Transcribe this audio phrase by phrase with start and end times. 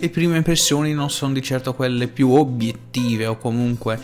[0.00, 4.00] le prime impressioni non sono di certo quelle più obiettive o comunque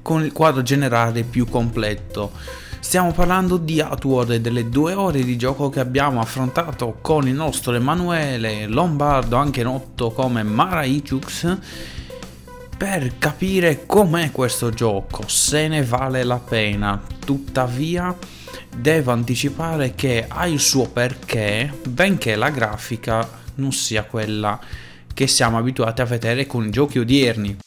[0.00, 2.30] con il quadro generale più completo.
[2.78, 7.34] Stiamo parlando di Outward e delle due ore di gioco che abbiamo affrontato con il
[7.34, 11.58] nostro Emanuele Lombardo, anche noto come Mara Ichux,
[12.76, 17.02] per capire com'è questo gioco, se ne vale la pena.
[17.24, 18.16] Tuttavia,
[18.74, 24.58] devo anticipare che ha il suo perché, benché la grafica non sia quella
[25.20, 27.58] che siamo abituati a vedere con i giochi odierni.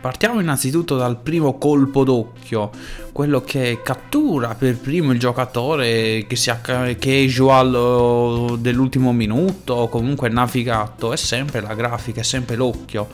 [0.00, 2.70] Partiamo innanzitutto dal primo colpo d'occhio,
[3.10, 11.12] quello che cattura per primo il giocatore che sia casual dell'ultimo minuto o comunque navigato,
[11.12, 13.08] è sempre la grafica, è sempre l'occhio.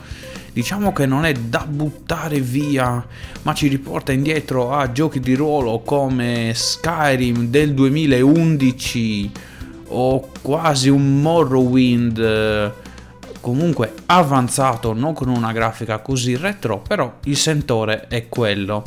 [0.53, 3.03] Diciamo che non è da buttare via,
[3.41, 9.31] ma ci riporta indietro a giochi di ruolo come Skyrim del 2011
[9.93, 12.73] o quasi un Morrowind
[13.39, 18.83] comunque avanzato, non con una grafica così retro, però il sentore è quello.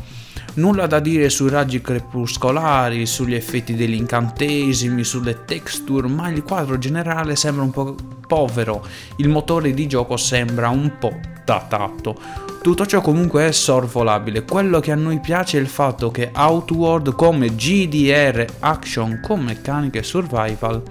[0.55, 6.79] Nulla da dire sui raggi crepuscolari, sugli effetti degli incantesimi, sulle texture, ma il quadro
[6.79, 7.95] generale sembra un po'
[8.27, 8.83] povero,
[9.17, 12.46] il motore di gioco sembra un po' datato.
[12.67, 17.15] Tutto ciò comunque è sorvolabile, quello che a noi piace è il fatto che Outward
[17.15, 20.83] come GDR action con meccaniche survival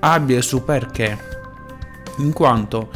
[0.00, 1.18] abbia il suo perché
[2.18, 2.90] in quanto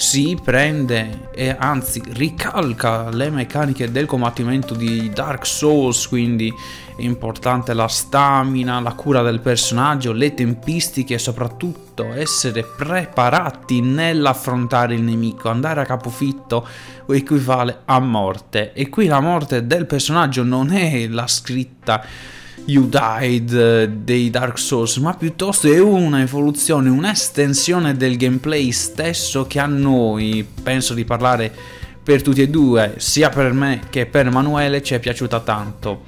[0.00, 6.50] si prende e anzi ricalca le meccaniche del combattimento di Dark Souls, quindi
[6.96, 14.94] è importante la stamina, la cura del personaggio, le tempistiche e soprattutto essere preparati nell'affrontare
[14.94, 16.66] il nemico, andare a capofitto
[17.06, 18.72] equivale a morte.
[18.72, 22.02] E qui la morte del personaggio non è la scritta
[22.64, 29.46] You Died eh, dei Dark Souls, ma piuttosto è una evoluzione, un'estensione del gameplay stesso
[29.46, 31.52] che a noi, penso di parlare
[32.02, 36.02] per tutti e due, sia per me che per Emanuele, ci è piaciuta tanto.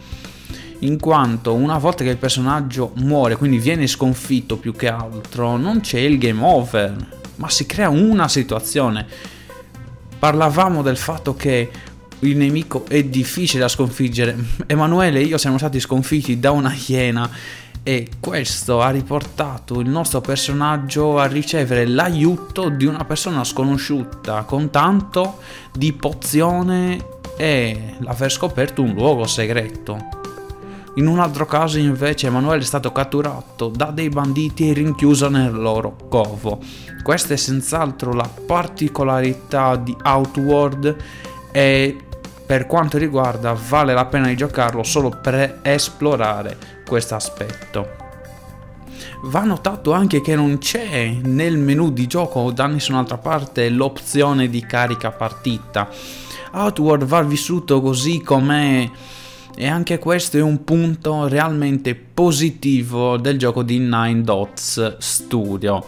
[0.81, 5.81] In quanto una volta che il personaggio muore, quindi viene sconfitto più che altro, non
[5.81, 6.95] c'è il game over,
[7.37, 9.07] ma si crea una situazione.
[10.19, 11.71] Parlavamo del fatto che
[12.23, 14.37] il nemico è difficile da sconfiggere.
[14.67, 17.29] Emanuele e io siamo stati sconfitti da una iena
[17.85, 24.71] e questo ha riportato il nostro personaggio a ricevere l'aiuto di una persona sconosciuta con
[24.71, 25.41] tanto
[25.73, 27.05] di pozione
[27.37, 30.21] e l'aver scoperto un luogo segreto.
[30.97, 35.53] In un altro caso invece Emanuele è stato catturato da dei banditi e rinchiuso nel
[35.53, 36.61] loro covo.
[37.03, 40.97] Questa è senz'altro la particolarità di Outward
[41.51, 41.97] e
[42.45, 48.01] per quanto riguarda vale la pena di giocarlo solo per esplorare questo aspetto.
[49.25, 54.49] Va notato anche che non c'è nel menu di gioco o da nessun'altra parte l'opzione
[54.49, 55.89] di carica partita.
[56.53, 58.91] Outward va vissuto così com'è
[59.55, 65.85] e anche questo è un punto realmente positivo del gioco di Nine Dots Studio.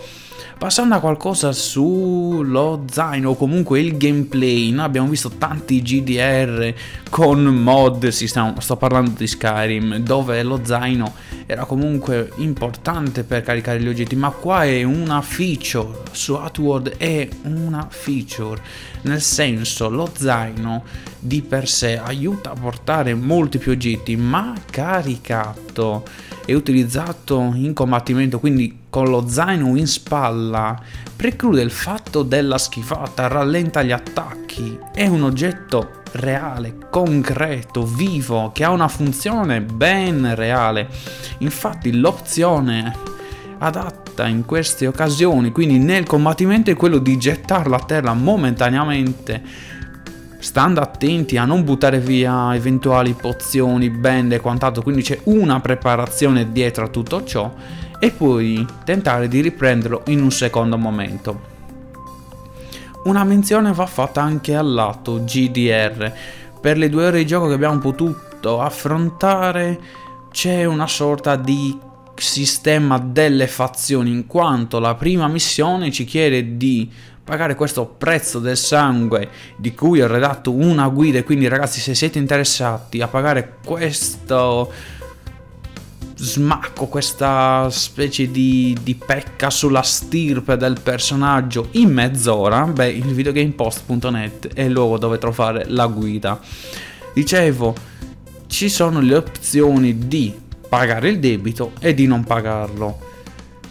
[0.56, 6.72] Passando a qualcosa sullo zaino o comunque il gameplay, noi abbiamo visto tanti GDR
[7.10, 11.14] con mod, stiamo, sto parlando di Skyrim, dove lo zaino
[11.46, 17.28] era comunque importante per caricare gli oggetti, ma qua è una feature, su Outward è
[17.42, 18.60] una feature,
[19.02, 20.84] nel senso lo zaino
[21.18, 26.04] di per sé aiuta a portare molti più oggetti, ma caricato
[26.44, 30.80] e utilizzato in combattimento, quindi con lo zaino in spalla
[31.16, 38.64] preclude il fatto della schifata, rallenta gli attacchi, è un oggetto reale, concreto, vivo, che
[38.64, 40.88] ha una funzione ben reale.
[41.38, 42.94] Infatti l'opzione
[43.58, 49.72] adatta in queste occasioni, quindi nel combattimento, è quello di gettarla a terra momentaneamente
[50.44, 56.52] stando attenti a non buttare via eventuali pozioni, bende e quant'altro, quindi c'è una preparazione
[56.52, 57.52] dietro a tutto ciò
[57.98, 61.52] e poi tentare di riprenderlo in un secondo momento.
[63.04, 66.12] Una menzione va fatta anche al lato GDR.
[66.60, 69.78] Per le due ore di gioco che abbiamo potuto affrontare
[70.30, 71.76] c'è una sorta di
[72.14, 76.90] sistema delle fazioni in quanto la prima missione ci chiede di
[77.24, 82.18] pagare questo prezzo del sangue di cui ho redatto una guida quindi ragazzi se siete
[82.18, 84.70] interessati a pagare questo
[86.16, 94.54] smacco, questa specie di, di pecca sulla stirpe del personaggio in mezz'ora, beh, il videogamepost.net
[94.54, 96.40] è il luogo dove trovare la guida.
[97.12, 97.74] Dicevo,
[98.46, 100.32] ci sono le opzioni di
[100.68, 103.12] pagare il debito e di non pagarlo.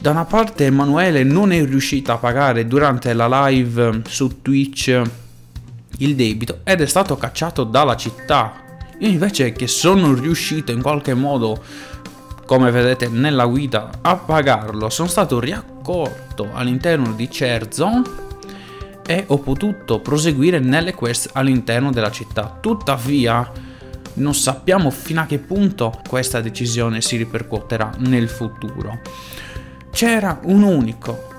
[0.03, 5.01] Da una parte Emanuele non è riuscito a pagare durante la live su Twitch
[6.00, 8.51] il debito ed è stato cacciato dalla città.
[9.00, 11.63] Io invece che sono riuscito in qualche modo,
[12.45, 18.01] come vedete nella guida, a pagarlo, sono stato riaccolto all'interno di Cerzo
[19.07, 22.57] e ho potuto proseguire nelle quest all'interno della città.
[22.59, 23.49] Tuttavia,
[24.15, 28.99] non sappiamo fino a che punto questa decisione si ripercuoterà nel futuro.
[29.94, 31.30] C'era un unico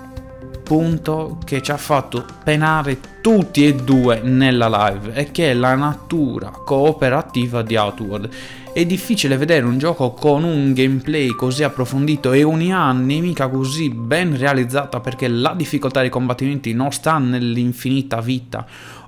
[0.63, 5.75] punto che ci ha fatto penare tutti e due nella live e che è la
[5.75, 8.29] natura cooperativa di Outward.
[8.73, 14.39] È difficile vedere un gioco con un gameplay così approfondito e un'IA nemica così ben
[14.39, 18.65] realizzata perché la difficoltà dei combattimenti non sta nell'infinita vita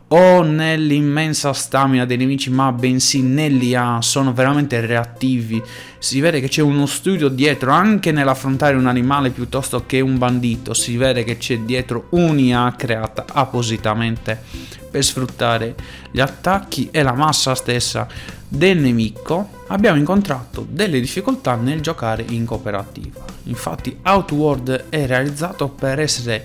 [0.09, 5.61] o nell'immensa stamina dei nemici, ma bensì nell'IA, sono veramente reattivi.
[5.99, 10.75] Si vede che c'è uno studio dietro, anche nell'affrontare un animale piuttosto che un bandito,
[10.75, 14.41] si vede che c'è dietro un'IA creata appositamente
[14.89, 15.75] per sfruttare
[16.13, 18.07] gli attacchi e la massa stessa
[18.49, 19.65] del nemico.
[19.69, 23.25] Abbiamo incontrato delle difficoltà nel giocare in cooperativa.
[23.45, 26.45] Infatti Outward è realizzato per essere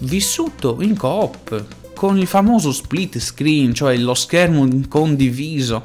[0.00, 5.82] vissuto in coop con il famoso split screen, cioè lo schermo condiviso.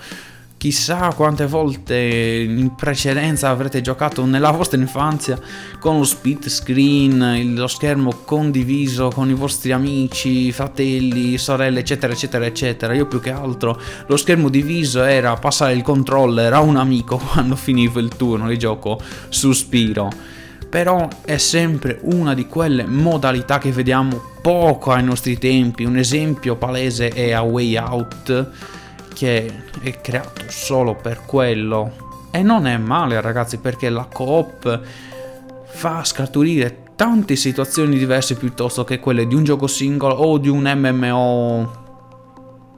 [0.57, 5.39] Chissà quante volte in precedenza avrete giocato nella vostra infanzia
[5.79, 12.45] con lo split screen, lo schermo condiviso con i vostri amici, fratelli, sorelle, eccetera, eccetera,
[12.45, 12.93] eccetera.
[12.93, 17.55] Io più che altro lo schermo diviso era passare il controller a un amico quando
[17.55, 18.99] finivo il turno di gioco
[19.29, 20.37] su Spiro
[20.69, 25.83] però è sempre una di quelle modalità che vediamo poco ai nostri tempi.
[25.83, 28.49] Un esempio palese è A Way Out,
[29.13, 29.51] che
[29.81, 32.27] è creato solo per quello.
[32.31, 34.81] E non è male, ragazzi, perché la coop
[35.65, 40.69] fa scaturire tante situazioni diverse piuttosto che quelle di un gioco singolo o di un
[40.75, 41.87] MMO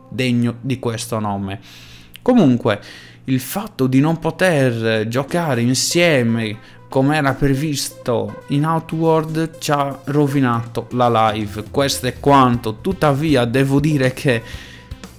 [0.09, 1.59] degno di questo nome.
[2.21, 2.79] Comunque,
[3.25, 10.87] il fatto di non poter giocare insieme come era previsto in Outward ci ha rovinato
[10.91, 11.63] la live.
[11.71, 12.79] Questo è quanto.
[12.81, 14.43] Tuttavia devo dire che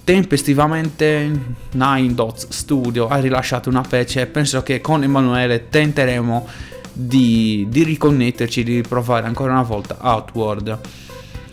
[0.05, 1.31] tempestivamente
[1.71, 6.47] Nine Dots Studio ha rilasciato una patch e penso che con Emanuele tenteremo
[6.93, 10.79] di, di riconnetterci, di provare ancora una volta Outward.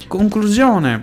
[0.05, 1.01] Conclusione,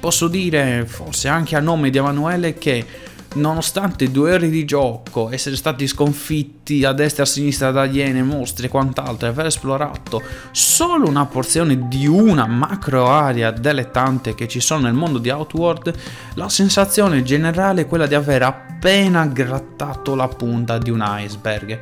[0.00, 2.84] posso dire forse anche a nome di Emanuele che
[3.34, 8.22] nonostante due ore di gioco, essere stati sconfitti a destra e a sinistra da iene,
[8.22, 14.34] mostri e quant'altro, e aver esplorato solo una porzione di una macro area delle tante
[14.34, 15.94] che ci sono nel mondo di Outward,
[16.34, 21.78] la sensazione generale è quella di aver appena grattato la punta di un iceberg.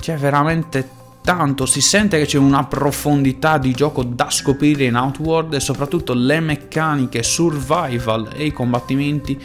[0.00, 5.54] C'è veramente tanto, si sente che c'è una profondità di gioco da scoprire in Outward
[5.54, 9.40] e soprattutto le meccaniche survival e i combattimenti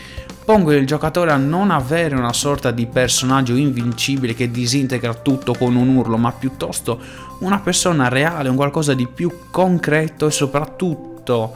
[0.48, 5.76] pongono il giocatore a non avere una sorta di personaggio invincibile che disintegra tutto con
[5.76, 6.98] un urlo, ma piuttosto
[7.40, 11.54] una persona reale, un qualcosa di più concreto e soprattutto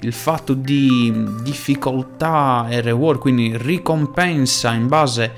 [0.00, 5.32] il fatto di difficoltà e reward, quindi ricompensa in base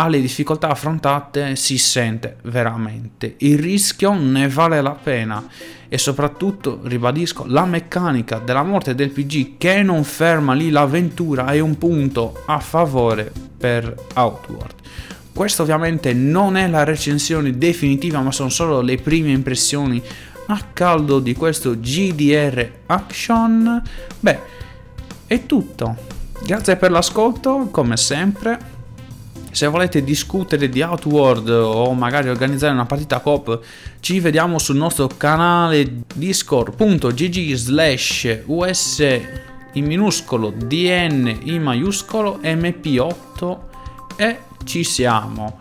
[0.00, 3.34] alle difficoltà affrontate si sente veramente.
[3.38, 5.44] Il rischio ne vale la pena
[5.88, 11.58] e soprattutto, ribadisco, la meccanica della morte del PG che non ferma lì l'avventura è
[11.58, 14.74] un punto a favore per Outward.
[15.32, 20.00] Questo ovviamente non è la recensione definitiva, ma sono solo le prime impressioni
[20.46, 23.82] a caldo di questo GDR Action.
[24.20, 24.38] Beh,
[25.26, 25.96] è tutto.
[26.44, 28.76] Grazie per l'ascolto, come sempre.
[29.50, 33.60] Se volete discutere di Outward o magari organizzare una partita coop,
[34.00, 39.00] ci vediamo sul nostro canale discord.gg slash us
[39.72, 43.58] in minuscolo dn in maiuscolo mp8
[44.16, 45.60] e ci siamo.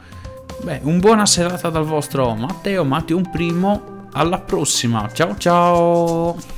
[0.64, 6.57] Beh, un buona serata dal vostro Matteo, Matteo un primo, alla prossima, ciao ciao!